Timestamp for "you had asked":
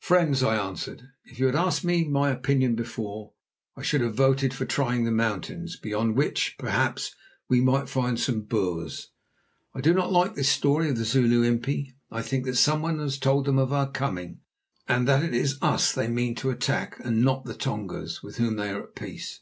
1.38-1.84